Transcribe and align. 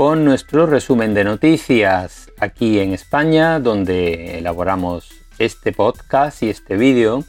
con 0.00 0.24
nuestro 0.24 0.64
resumen 0.64 1.12
de 1.12 1.24
noticias 1.24 2.30
aquí 2.38 2.80
en 2.80 2.94
España, 2.94 3.60
donde 3.60 4.38
elaboramos 4.38 5.10
este 5.38 5.72
podcast 5.72 6.42
y 6.42 6.48
este 6.48 6.78
vídeo. 6.78 7.22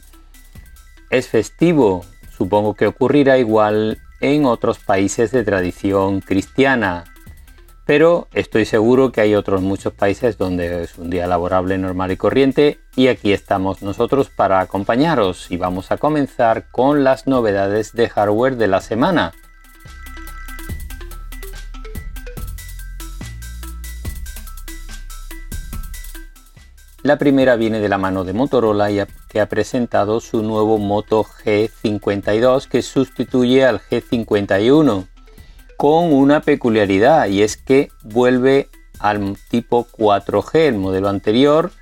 Es 1.10 1.28
festivo, 1.28 2.02
supongo 2.34 2.72
que 2.72 2.86
ocurrirá 2.86 3.36
igual 3.36 3.98
en 4.22 4.46
otros 4.46 4.78
países 4.78 5.32
de 5.32 5.44
tradición 5.44 6.22
cristiana, 6.22 7.04
pero 7.84 8.26
estoy 8.32 8.64
seguro 8.64 9.12
que 9.12 9.20
hay 9.20 9.34
otros 9.34 9.60
muchos 9.60 9.92
países 9.92 10.38
donde 10.38 10.84
es 10.84 10.96
un 10.96 11.10
día 11.10 11.26
laborable 11.26 11.76
normal 11.76 12.12
y 12.12 12.16
corriente 12.16 12.80
y 12.96 13.08
aquí 13.08 13.34
estamos 13.34 13.82
nosotros 13.82 14.30
para 14.30 14.60
acompañaros 14.60 15.50
y 15.50 15.58
vamos 15.58 15.92
a 15.92 15.98
comenzar 15.98 16.70
con 16.70 17.04
las 17.04 17.26
novedades 17.26 17.92
de 17.92 18.08
hardware 18.08 18.56
de 18.56 18.68
la 18.68 18.80
semana. 18.80 19.34
La 27.02 27.18
primera 27.18 27.56
viene 27.56 27.80
de 27.80 27.88
la 27.88 27.98
mano 27.98 28.22
de 28.22 28.32
Motorola 28.32 28.88
que 29.28 29.40
ha 29.40 29.48
presentado 29.48 30.20
su 30.20 30.44
nuevo 30.44 30.78
Moto 30.78 31.24
G52 31.24 32.68
que 32.68 32.80
sustituye 32.80 33.64
al 33.64 33.80
G51 33.80 35.08
con 35.76 36.12
una 36.12 36.42
peculiaridad 36.42 37.26
y 37.26 37.42
es 37.42 37.56
que 37.56 37.90
vuelve 38.04 38.68
al 39.00 39.36
tipo 39.50 39.84
4G. 39.98 40.68
El 40.68 40.78
modelo 40.78 41.08
anterior 41.08 41.72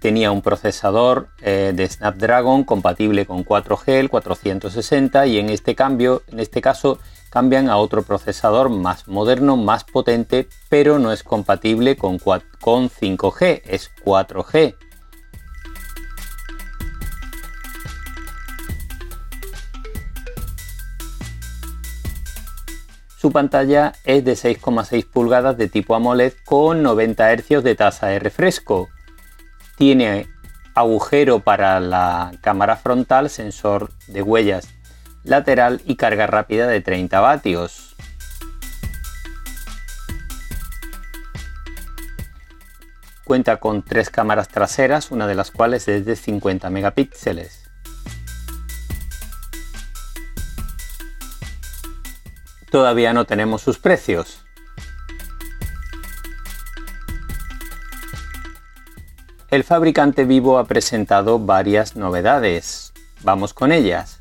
tenía 0.00 0.32
un 0.32 0.42
procesador 0.42 1.28
eh, 1.40 1.72
de 1.72 1.88
Snapdragon 1.88 2.64
compatible 2.64 3.26
con 3.26 3.44
4G, 3.44 3.92
el 3.92 4.10
460 4.10 5.26
y 5.28 5.38
en 5.38 5.50
este 5.50 5.76
cambio, 5.76 6.24
en 6.32 6.40
este 6.40 6.60
caso 6.60 6.98
cambian 7.34 7.68
a 7.68 7.78
otro 7.78 8.04
procesador 8.04 8.70
más 8.70 9.08
moderno, 9.08 9.56
más 9.56 9.82
potente, 9.82 10.48
pero 10.68 11.00
no 11.00 11.10
es 11.10 11.24
compatible 11.24 11.96
con, 11.96 12.20
con 12.20 12.88
5G, 12.88 13.62
es 13.64 13.90
4G. 14.04 14.76
Su 23.18 23.32
pantalla 23.32 23.94
es 24.04 24.24
de 24.24 24.34
6,6 24.34 25.04
pulgadas 25.10 25.56
de 25.56 25.66
tipo 25.66 25.96
AMOLED 25.96 26.34
con 26.44 26.84
90 26.84 27.34
Hz 27.34 27.64
de 27.64 27.74
tasa 27.74 28.06
de 28.06 28.20
refresco. 28.20 28.90
Tiene 29.76 30.28
agujero 30.76 31.40
para 31.40 31.80
la 31.80 32.30
cámara 32.40 32.76
frontal, 32.76 33.28
sensor 33.28 33.90
de 34.06 34.22
huellas 34.22 34.73
lateral 35.24 35.80
y 35.84 35.96
carga 35.96 36.26
rápida 36.26 36.66
de 36.66 36.80
30 36.80 37.20
vatios. 37.20 37.96
Cuenta 43.24 43.56
con 43.56 43.82
tres 43.82 44.10
cámaras 44.10 44.48
traseras, 44.48 45.10
una 45.10 45.26
de 45.26 45.34
las 45.34 45.50
cuales 45.50 45.88
es 45.88 46.04
de 46.04 46.14
50 46.14 46.68
megapíxeles. 46.68 47.64
Todavía 52.70 53.14
no 53.14 53.24
tenemos 53.24 53.62
sus 53.62 53.78
precios. 53.78 54.44
El 59.50 59.62
fabricante 59.62 60.24
Vivo 60.24 60.58
ha 60.58 60.64
presentado 60.64 61.38
varias 61.38 61.94
novedades. 61.94 62.92
Vamos 63.22 63.54
con 63.54 63.70
ellas. 63.70 64.18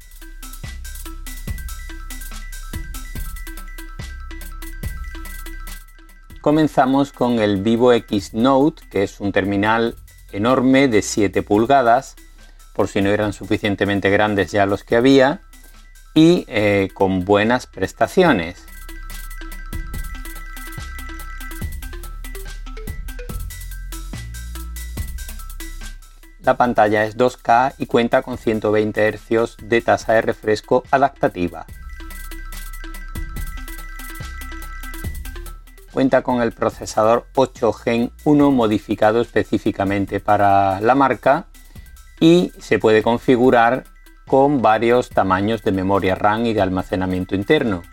Comenzamos 6.44 7.14
con 7.14 7.40
el 7.40 7.62
Vivo 7.62 7.94
X 7.94 8.34
Note, 8.34 8.84
que 8.92 9.04
es 9.04 9.22
un 9.22 9.32
terminal 9.32 9.96
enorme 10.34 10.90
de 10.90 11.02
7 11.02 11.42
pulgadas, 11.42 12.18
por 12.74 12.90
si 12.90 13.02
no 13.02 13.12
eran 13.12 13.32
suficientemente 13.32 14.10
grandes 14.10 14.52
ya 14.52 14.66
los 14.66 14.84
que 14.84 14.98
había, 14.98 15.40
y 16.14 16.44
eh, 16.50 16.90
con 16.94 17.24
buenas 17.24 17.66
prestaciones. 17.66 18.66
La 26.42 26.58
pantalla 26.58 27.06
es 27.06 27.16
2K 27.16 27.76
y 27.78 27.86
cuenta 27.86 28.22
con 28.22 28.38
120 28.38 29.18
Hz 29.18 29.56
de 29.62 29.80
tasa 29.80 30.12
de 30.12 30.22
refresco 30.24 30.84
adaptativa. 30.92 31.66
Cuenta 35.94 36.24
con 36.24 36.42
el 36.42 36.52
procesador 36.52 37.28
8 37.36 37.72
Gen 37.72 38.12
1 38.24 38.52
modificado 38.52 39.22
específicamente 39.22 40.20
para 40.20 40.82
la 40.82 40.96
marca 40.96 41.46
y 42.20 42.52
se 42.60 42.80
puede 42.80 43.04
configurar 43.04 43.84
con 44.26 44.62
varios 44.62 45.10
tamaños 45.10 45.62
de 45.64 45.72
memoria 45.72 46.16
RAM 46.16 46.48
y 46.48 46.54
de 46.54 46.62
almacenamiento 46.62 47.36
interno. 47.36 47.84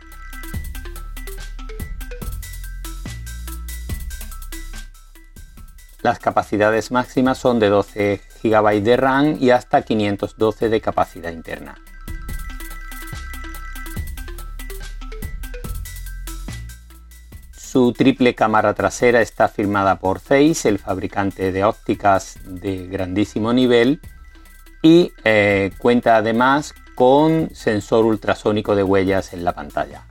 Las 6.03 6.19
capacidades 6.19 6.91
máximas 6.91 7.37
son 7.37 7.59
de 7.59 7.69
12 7.69 8.23
GB 8.43 8.83
de 8.83 8.97
RAM 8.97 9.37
y 9.39 9.51
hasta 9.51 9.83
512 9.83 10.71
de 10.71 10.81
capacidad 10.81 11.31
interna. 11.31 11.77
Su 17.71 17.93
triple 17.93 18.35
cámara 18.35 18.75
trasera 18.75 19.21
está 19.21 19.47
firmada 19.47 20.01
por 20.01 20.19
Zeiss, 20.19 20.65
el 20.65 20.81
fabricante 20.81 21.53
de 21.53 21.63
ópticas 21.63 22.37
de 22.45 22.89
grandísimo 22.89 23.53
nivel, 23.53 24.01
y 24.83 25.13
eh, 25.23 25.71
cuenta 25.79 26.17
además 26.17 26.75
con 26.97 27.51
sensor 27.55 28.07
ultrasónico 28.07 28.75
de 28.75 28.83
huellas 28.83 29.33
en 29.35 29.45
la 29.45 29.53
pantalla. 29.53 30.03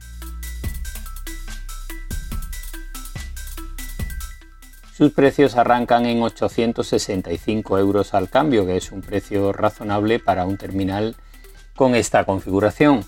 Sus 4.95 5.11
precios 5.11 5.57
arrancan 5.57 6.05
en 6.05 6.21
865 6.23 7.77
euros 7.77 8.13
al 8.13 8.29
cambio, 8.29 8.65
que 8.65 8.77
es 8.77 8.89
un 8.93 9.01
precio 9.01 9.51
razonable 9.51 10.19
para 10.19 10.45
un 10.45 10.55
terminal 10.55 11.17
con 11.75 11.93
esta 11.93 12.23
configuración. 12.23 13.03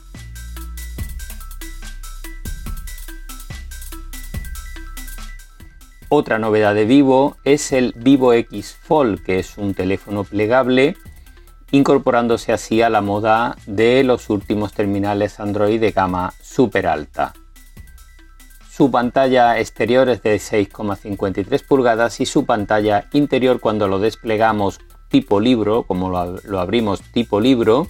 Otra 6.14 6.40
novedad 6.40 6.76
de 6.76 6.84
Vivo 6.84 7.38
es 7.46 7.72
el 7.72 7.94
Vivo 7.96 8.34
X 8.34 8.76
Fold, 8.84 9.24
que 9.24 9.40
es 9.40 9.58
un 9.58 9.74
teléfono 9.74 10.26
plegable, 10.26 10.98
incorporándose 11.72 12.52
así 12.52 12.82
a 12.82 12.90
la 12.90 13.00
moda 13.00 13.56
de 13.66 14.04
los 14.04 14.30
últimos 14.30 14.74
terminales 14.74 15.40
Android 15.40 15.80
de 15.80 15.92
gama 15.92 16.34
super 16.42 16.88
alta. 16.88 17.32
Su 18.70 18.92
pantalla 18.92 19.58
exterior 19.58 20.10
es 20.10 20.22
de 20.22 20.36
6,53 20.36 21.66
pulgadas 21.66 22.20
y 22.20 22.26
su 22.26 22.46
pantalla 22.46 23.08
interior 23.14 23.62
cuando 23.62 23.88
lo 23.88 23.98
desplegamos 23.98 24.82
tipo 25.08 25.40
libro, 25.40 25.84
como 25.84 26.10
lo, 26.10 26.42
lo 26.44 26.60
abrimos 26.60 27.02
tipo 27.14 27.40
libro, 27.40 27.88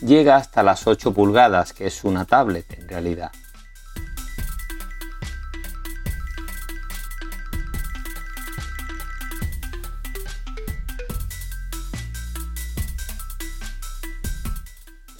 llega 0.00 0.34
hasta 0.34 0.64
las 0.64 0.88
8 0.88 1.14
pulgadas, 1.14 1.72
que 1.72 1.86
es 1.86 2.02
una 2.02 2.24
tablet 2.24 2.76
en 2.76 2.88
realidad. 2.88 3.30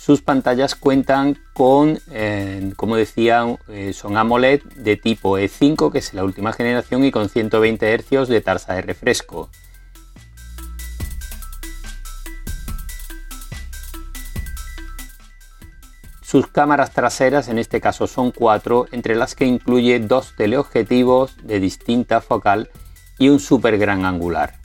Sus 0.05 0.21
pantallas 0.21 0.75
cuentan 0.75 1.39
con, 1.53 2.01
eh, 2.11 2.73
como 2.75 2.97
decía, 2.97 3.47
eh, 3.69 3.93
son 3.93 4.17
AMOLED 4.17 4.61
de 4.75 4.97
tipo 4.97 5.39
E5, 5.39 5.93
que 5.93 5.99
es 5.99 6.13
la 6.13 6.25
última 6.25 6.53
generación, 6.53 7.05
y 7.05 7.13
con 7.13 7.29
120 7.29 7.99
Hz 7.99 8.27
de 8.27 8.41
tasa 8.41 8.75
de 8.75 8.83
refresco. 8.83 9.49
Sus 16.21 16.49
cámaras 16.49 16.91
traseras 16.91 17.47
en 17.47 17.61
este 17.61 17.81
caso 17.81 18.09
son 18.09 18.33
cuatro, 18.33 18.89
entre 18.91 19.15
las 19.15 19.37
que 19.37 19.47
incluye 19.47 20.01
dos 20.01 20.35
teleobjetivos 20.37 21.37
de 21.45 21.61
distinta 21.61 22.21
focal 22.21 22.71
y 23.21 23.29
un 23.29 23.39
super 23.39 23.79
gran 23.79 24.05
angular. 24.05 24.62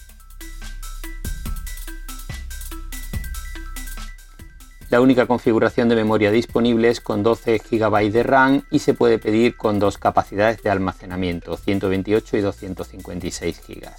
La 4.90 5.02
única 5.02 5.26
configuración 5.26 5.90
de 5.90 5.98
memoria 5.98 6.32
disponible 6.32 6.88
es 6.88 7.02
con 7.02 7.22
12 7.22 7.62
GB 7.70 8.10
de 8.10 8.24
RAM 8.24 8.64
y 8.72 8.80
se 8.80 8.94
puede 8.94 9.20
pedir 9.20 9.58
con 9.58 9.80
dos 9.80 9.98
capacidades 9.98 10.64
de 10.64 10.70
almacenamiento, 10.70 11.58
128 11.58 12.38
y 12.38 12.40
256 12.40 13.62
GB. 13.68 13.90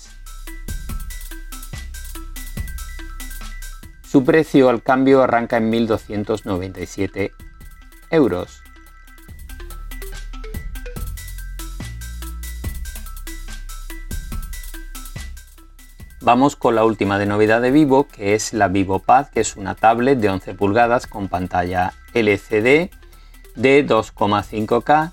Su 4.02 4.24
precio 4.24 4.70
al 4.70 4.82
cambio 4.82 5.22
arranca 5.22 5.58
en 5.58 5.70
1.297 5.70 7.32
euros. 8.10 8.62
Vamos 16.28 16.56
con 16.56 16.74
la 16.74 16.84
última 16.84 17.18
de 17.18 17.24
novedad 17.24 17.62
de 17.62 17.70
Vivo, 17.70 18.06
que 18.06 18.34
es 18.34 18.52
la 18.52 18.68
VivoPad, 18.68 19.28
que 19.28 19.40
es 19.40 19.56
una 19.56 19.74
tablet 19.74 20.18
de 20.18 20.28
11 20.28 20.52
pulgadas 20.52 21.06
con 21.06 21.28
pantalla 21.28 21.94
LCD 22.12 22.90
de 23.56 23.86
2,5K 23.86 25.12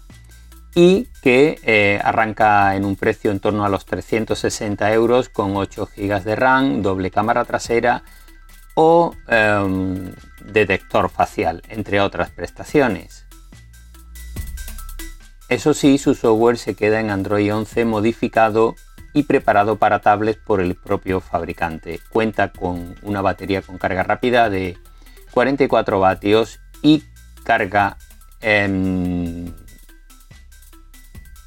y 0.76 1.08
que 1.22 1.58
eh, 1.64 2.02
arranca 2.04 2.76
en 2.76 2.84
un 2.84 2.98
precio 2.98 3.32
en 3.32 3.40
torno 3.40 3.64
a 3.64 3.70
los 3.70 3.86
360 3.86 4.92
euros 4.92 5.30
con 5.30 5.56
8 5.56 5.88
GB 5.96 6.22
de 6.22 6.36
RAM, 6.36 6.82
doble 6.82 7.12
cámara 7.12 7.46
trasera 7.46 8.04
o 8.74 9.16
em, 9.30 10.12
detector 10.44 11.10
facial, 11.10 11.62
entre 11.70 12.02
otras 12.02 12.30
prestaciones. 12.32 13.26
Eso 15.48 15.74
sí, 15.74 15.98
su 15.98 16.14
software 16.14 16.58
se 16.58 16.76
queda 16.76 17.00
en 17.00 17.10
Android 17.10 17.56
11 17.56 17.86
modificado 17.86 18.76
y 19.16 19.24
preparado 19.24 19.78
para 19.78 20.02
tablets 20.02 20.42
por 20.46 20.60
el 20.60 20.76
propio 20.76 21.22
fabricante. 21.22 22.02
Cuenta 22.10 22.52
con 22.52 22.96
una 23.02 23.22
batería 23.22 23.62
con 23.62 23.78
carga 23.78 24.04
rápida 24.04 24.50
de 24.50 24.78
44 25.32 26.02
vatios 26.02 26.60
y 26.82 27.02
carga 27.46 27.98
em, 28.42 29.54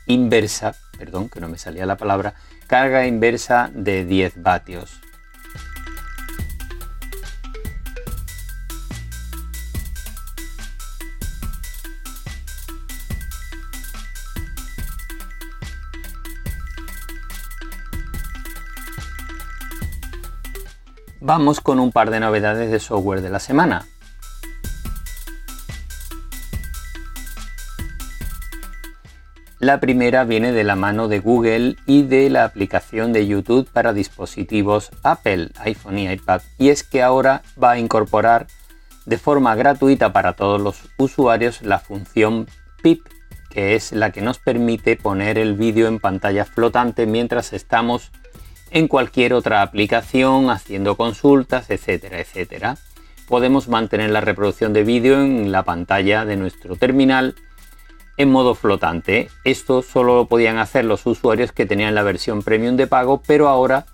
inversa, 0.07 0.75
perdón, 0.99 1.29
que 1.29 1.41
no 1.41 1.49
me 1.51 1.59
salía 1.59 1.85
la 1.85 1.99
palabra, 1.99 2.33
carga 2.67 3.07
inversa 3.07 3.71
de 3.75 4.07
10 4.07 4.43
vatios. 4.43 5.03
Vamos 21.21 21.61
con 21.61 21.81
un 21.81 21.91
par 21.91 22.11
de 22.11 22.21
novedades 22.21 22.71
de 22.71 22.79
software 22.79 23.23
de 23.23 23.31
la 23.31 23.41
semana. 23.41 23.87
La 29.59 29.81
primera 29.81 30.23
viene 30.23 30.53
de 30.53 30.63
la 30.63 30.77
mano 30.77 31.09
de 31.09 31.19
Google 31.19 31.75
y 31.87 32.03
de 32.03 32.31
la 32.31 32.45
aplicación 32.45 33.13
de 33.13 33.27
YouTube 33.27 33.69
para 33.73 33.93
dispositivos 33.93 34.91
Apple, 35.03 35.51
iPhone 35.57 35.99
y 35.99 36.09
iPad, 36.09 36.43
y 36.57 36.69
es 36.69 36.85
que 36.85 37.03
ahora 37.03 37.43
va 37.61 37.73
a 37.73 37.79
incorporar 37.81 38.47
de 39.05 39.19
forma 39.19 39.57
gratuita 39.57 40.13
para 40.13 40.35
todos 40.35 40.61
los 40.61 40.83
usuarios 40.99 41.63
la 41.63 41.81
función 41.81 42.47
PIP, 42.81 43.05
que 43.51 43.75
es 43.75 43.91
la 43.91 44.13
que 44.13 44.21
nos 44.21 44.39
permite 44.39 44.95
poner 44.95 45.37
el 45.37 45.55
vídeo 45.55 45.89
en 45.89 45.99
pantalla 45.99 46.45
flotante 46.45 47.07
mientras 47.07 47.53
estamos 47.53 48.13
en 48.71 48.89
cualquier 48.89 49.33
otra 49.35 49.63
aplicación, 49.63 50.51
haciendo 50.51 50.97
consultas, 50.97 51.71
etcétera, 51.71 52.21
etcétera. 52.21 52.77
Podemos 53.27 53.69
mantener 53.69 54.11
la 54.11 54.21
reproducción 54.21 54.73
de 54.73 54.85
vídeo 54.85 55.21
en 55.21 55.53
la 55.53 55.65
pantalla 55.65 56.25
de 56.25 56.37
nuestro 56.37 56.77
terminal 56.77 57.35
en 58.17 58.31
modo 58.31 58.55
flotante. 58.55 59.31
Esto 59.45 59.83
solo 59.83 60.17
lo 60.17 60.27
podían 60.27 60.59
hacer 60.59 60.85
los 60.85 61.07
usuarios 61.07 61.53
que 61.53 61.67
tenían 61.67 61.95
la 61.95 62.03
versión 62.03 62.43
premium 62.43 62.77
de 62.77 62.87
pago, 62.87 63.23
pero 63.27 63.49
ahora 63.49 63.87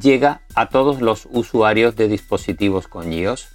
llega 0.00 0.40
a 0.54 0.68
todos 0.68 1.00
los 1.00 1.28
usuarios 1.30 1.94
de 1.94 2.08
dispositivos 2.08 2.88
con 2.88 3.12
iOS. 3.12 3.48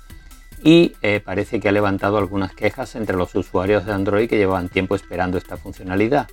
Y 0.63 0.93
eh, 1.01 1.21
parece 1.25 1.59
que 1.59 1.69
ha 1.69 1.71
levantado 1.71 2.19
algunas 2.19 2.53
quejas 2.53 2.95
entre 2.95 3.17
los 3.17 3.33
usuarios 3.33 3.85
de 3.85 3.93
Android 3.93 4.29
que 4.29 4.37
llevaban 4.37 4.69
tiempo 4.69 4.95
esperando 4.95 5.39
esta 5.39 5.57
funcionalidad. 5.57 6.27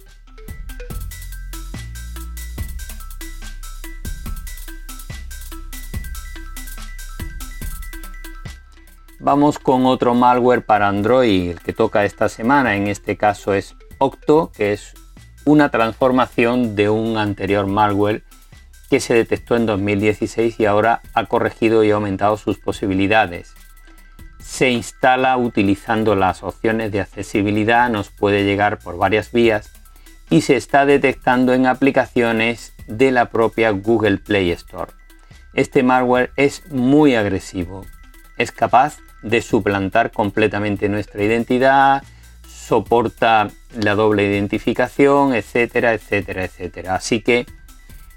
Vamos 9.31 9.59
con 9.59 9.85
otro 9.85 10.15
malware 10.15 10.65
para 10.65 10.89
Android, 10.89 11.51
el 11.51 11.61
que 11.61 11.75
toca 11.75 12.07
esta 12.07 12.31
semana, 12.31 12.77
en 12.77 12.87
este 12.87 13.19
caso 13.19 13.53
es 13.53 13.77
Octo, 13.99 14.51
que 14.57 14.73
es 14.73 14.95
una 15.45 15.71
transformación 15.71 16.75
de 16.75 16.89
un 16.89 17.19
anterior 17.19 17.67
malware 17.67 18.25
que 18.89 19.01
se 19.01 19.13
detectó 19.13 19.55
en 19.57 19.67
2016 19.67 20.59
y 20.59 20.65
ahora 20.65 21.03
ha 21.13 21.27
corregido 21.27 21.85
y 21.85 21.91
aumentado 21.91 22.39
sus 22.39 22.59
posibilidades. 22.59 23.53
Se 24.39 24.71
instala 24.71 25.37
utilizando 25.37 26.15
las 26.15 26.43
opciones 26.43 26.91
de 26.91 27.03
accesibilidad, 27.03 27.91
nos 27.91 28.09
puede 28.09 28.45
llegar 28.45 28.79
por 28.79 28.97
varias 28.97 29.31
vías 29.31 29.73
y 30.31 30.41
se 30.41 30.57
está 30.57 30.87
detectando 30.87 31.53
en 31.53 31.67
aplicaciones 31.67 32.73
de 32.87 33.11
la 33.11 33.27
propia 33.27 33.73
Google 33.73 34.17
Play 34.17 34.53
Store. 34.53 34.93
Este 35.53 35.83
malware 35.83 36.31
es 36.37 36.67
muy 36.73 37.15
agresivo, 37.15 37.85
es 38.39 38.53
capaz 38.53 38.97
de 39.23 39.43
suplantar 39.43 40.13
completamente 40.13 40.89
nuestra 40.89 41.23
identidad, 41.23 42.03
soporta 42.47 43.49
la 43.81 43.95
doble 43.95 44.25
identificación, 44.25 45.35
etcétera, 45.35 45.95
etcétera, 45.95 46.45
etcétera. 46.45 46.95
Así 46.95 47.21
que 47.21 47.47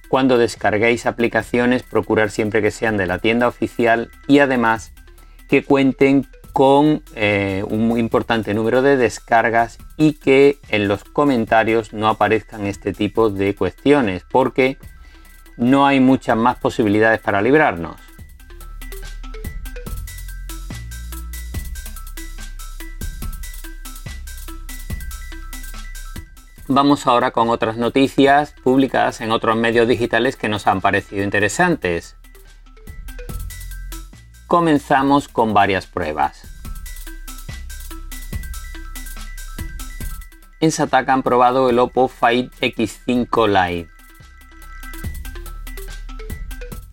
cuando 0.09 0.37
descarguéis 0.37 1.05
aplicaciones, 1.05 1.83
procurar 1.83 2.31
siempre 2.31 2.61
que 2.61 2.71
sean 2.71 2.97
de 2.97 3.07
la 3.07 3.19
tienda 3.19 3.47
oficial 3.47 4.11
y 4.27 4.39
además 4.39 4.91
que 5.47 5.63
cuenten 5.63 6.27
con 6.51 7.01
eh, 7.15 7.63
un 7.67 7.87
muy 7.87 7.99
importante 7.99 8.53
número 8.53 8.81
de 8.81 8.97
descargas 8.97 9.77
y 9.95 10.13
que 10.13 10.59
en 10.67 10.87
los 10.87 11.05
comentarios 11.05 11.93
no 11.93 12.09
aparezcan 12.09 12.65
este 12.65 12.91
tipo 12.91 13.29
de 13.29 13.55
cuestiones 13.55 14.25
porque 14.29 14.77
no 15.55 15.85
hay 15.87 15.99
muchas 15.99 16.35
más 16.35 16.57
posibilidades 16.57 17.21
para 17.21 17.41
librarnos. 17.41 17.95
Vamos 26.73 27.05
ahora 27.05 27.31
con 27.31 27.49
otras 27.49 27.75
noticias 27.75 28.55
publicadas 28.63 29.19
en 29.19 29.33
otros 29.33 29.57
medios 29.57 29.89
digitales 29.89 30.37
que 30.37 30.47
nos 30.47 30.67
han 30.67 30.79
parecido 30.79 31.21
interesantes. 31.21 32.15
Comenzamos 34.47 35.27
con 35.27 35.53
varias 35.53 35.85
pruebas. 35.85 36.43
En 40.61 40.71
Sataka 40.71 41.11
han 41.11 41.23
probado 41.23 41.69
el 41.69 41.77
Oppo 41.77 42.07
Fight 42.07 42.53
X5 42.61 43.47
Lite. 43.49 43.91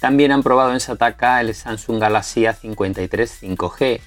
También 0.01 0.33
han 0.33 0.43
probado 0.43 0.73
en 0.73 0.81
Sataka 0.81 1.41
el 1.41 1.55
Samsung 1.55 2.01
Galaxy 2.01 2.47
A53 2.47 3.57
5G 3.57 4.01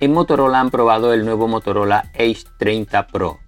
En 0.00 0.12
Motorola 0.12 0.60
han 0.60 0.70
probado 0.70 1.12
el 1.12 1.24
nuevo 1.24 1.48
Motorola 1.48 2.08
Edge 2.14 2.44
30 2.58 3.08
Pro. 3.08 3.40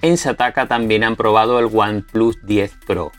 En 0.00 0.16
Sataka 0.16 0.68
también 0.68 1.02
han 1.02 1.16
probado 1.16 1.58
el 1.58 1.68
OnePlus 1.76 2.38
10 2.44 2.78
Pro. 2.86 3.10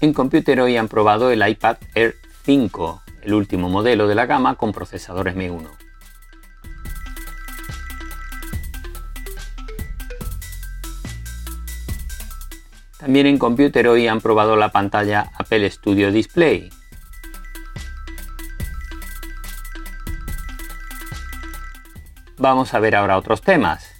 En 0.00 0.12
Computer 0.12 0.60
hoy 0.60 0.76
han 0.76 0.88
probado 0.88 1.30
el 1.30 1.48
iPad 1.48 1.76
Air 1.94 2.16
5, 2.42 3.02
el 3.22 3.32
último 3.32 3.68
modelo 3.68 4.08
de 4.08 4.16
la 4.16 4.26
gama 4.26 4.56
con 4.56 4.72
procesador 4.72 5.28
M1. 5.28 5.81
También 13.02 13.26
en 13.26 13.36
Computer 13.36 13.88
hoy 13.88 14.06
han 14.06 14.20
probado 14.20 14.54
la 14.54 14.70
pantalla 14.70 15.32
Apple 15.36 15.68
Studio 15.68 16.12
Display. 16.12 16.70
Vamos 22.38 22.72
a 22.74 22.78
ver 22.78 22.94
ahora 22.94 23.18
otros 23.18 23.42
temas. 23.42 23.90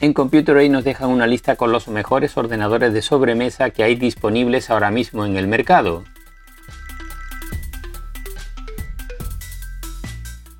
En 0.00 0.12
Computer 0.12 0.54
hoy 0.54 0.68
nos 0.68 0.84
dejan 0.84 1.08
una 1.08 1.26
lista 1.26 1.56
con 1.56 1.72
los 1.72 1.88
mejores 1.88 2.36
ordenadores 2.36 2.92
de 2.92 3.00
sobremesa 3.00 3.70
que 3.70 3.84
hay 3.84 3.94
disponibles 3.94 4.68
ahora 4.68 4.90
mismo 4.90 5.24
en 5.24 5.38
el 5.38 5.48
mercado. 5.48 6.04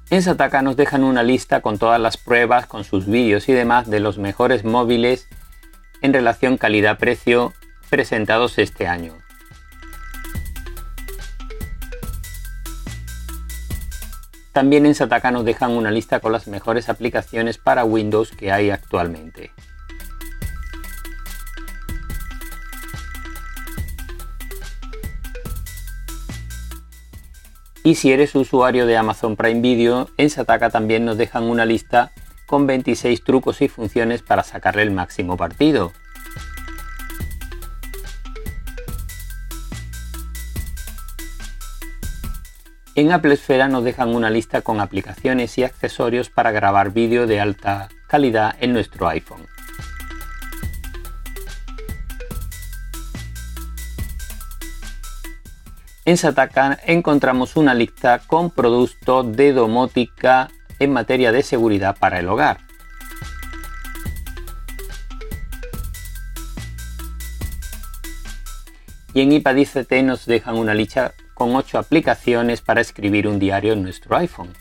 En 0.09 0.23
Sataka 0.23 0.63
nos 0.63 0.77
dejan 0.77 1.03
una 1.03 1.25
lista 1.25 1.63
con 1.63 1.79
todas 1.79 2.01
las 2.01 2.17
pruebas, 2.17 2.67
con 2.67 2.85
sus 2.85 3.07
vídeos 3.07 3.49
y 3.49 3.53
demás 3.53 3.91
de 3.91 3.99
los 3.99 4.19
mejores 4.19 4.65
móviles 4.65 5.27
en 6.01 6.13
relación 6.13 6.59
calidad-precio 6.59 7.53
presentados 7.91 8.59
este 8.59 8.87
año. 8.87 9.15
También 14.53 14.87
en 14.87 14.95
Sataka 14.95 15.33
nos 15.33 15.45
dejan 15.45 15.73
una 15.73 15.91
lista 15.91 16.21
con 16.21 16.31
las 16.31 16.47
mejores 16.47 16.89
aplicaciones 16.89 17.59
para 17.59 17.85
Windows 17.85 18.31
que 18.31 18.53
hay 18.53 18.71
actualmente. 18.71 19.51
Y 27.87 27.95
si 27.95 28.11
eres 28.11 28.35
usuario 28.35 28.85
de 28.85 28.97
Amazon 28.97 29.37
Prime 29.37 29.61
Video, 29.61 30.09
en 30.17 30.29
Sataka 30.29 30.71
también 30.71 31.05
nos 31.05 31.19
dejan 31.19 31.45
una 31.45 31.65
lista 31.65 32.11
con 32.45 32.67
26 32.67 33.23
trucos 33.23 33.63
y 33.63 33.69
funciones 33.69 34.23
para 34.23 34.43
sacarle 34.43 34.83
el 34.83 34.91
máximo 34.91 35.37
partido. 35.37 35.93
En 42.97 43.13
Apple 43.13 43.35
Esfera 43.35 43.69
nos 43.69 43.85
dejan 43.85 44.17
una 44.17 44.31
lista 44.31 44.63
con 44.63 44.81
aplicaciones 44.81 45.57
y 45.57 45.63
accesorios 45.63 46.29
para 46.29 46.51
grabar 46.51 46.93
vídeo 46.93 47.29
de 47.29 47.39
alta 47.39 47.89
calidad 48.09 48.57
en 48.59 48.73
nuestro 48.73 49.07
iPhone. 49.07 49.47
En 56.07 56.17
Sataka 56.17 56.79
encontramos 56.87 57.57
una 57.57 57.75
lista 57.75 58.21
con 58.29 58.53
productos 58.53 59.37
de 59.37 59.53
domótica 59.53 60.49
en 60.79 60.93
materia 60.93 61.33
de 61.33 61.43
seguridad 61.43 61.97
para 61.99 62.21
el 62.21 62.29
hogar. 62.29 62.59
Y 69.15 69.23
en 69.23 69.33
iPad 69.33 69.57
ICT 69.57 69.93
nos 70.05 70.27
dejan 70.27 70.57
una 70.57 70.75
lista 70.75 71.13
con 71.35 71.57
8 71.57 71.77
aplicaciones 71.77 72.61
para 72.61 72.81
escribir 72.81 73.27
un 73.27 73.41
diario 73.41 73.73
en 73.73 73.83
nuestro 73.83 74.17
iPhone. 74.17 74.53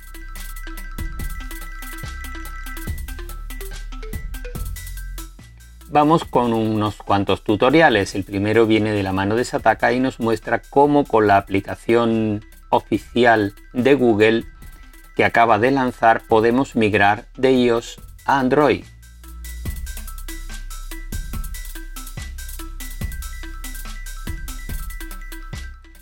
Vamos 5.95 6.25
con 6.25 6.51
unos 6.51 6.97
cuantos 6.97 7.41
tutoriales. 7.45 8.15
El 8.15 8.25
primero 8.25 8.67
viene 8.67 8.91
de 8.91 9.01
la 9.01 9.13
mano 9.13 9.37
de 9.37 9.45
Sataka 9.45 9.93
y 9.93 10.01
nos 10.01 10.19
muestra 10.19 10.61
cómo 10.61 11.05
con 11.05 11.25
la 11.25 11.37
aplicación 11.37 12.43
oficial 12.69 13.53
de 13.71 13.93
Google 13.93 14.43
que 15.15 15.23
acaba 15.23 15.57
de 15.57 15.71
lanzar 15.71 16.23
podemos 16.27 16.75
migrar 16.75 17.27
de 17.37 17.53
iOS 17.53 18.01
a 18.25 18.41
Android. 18.41 18.83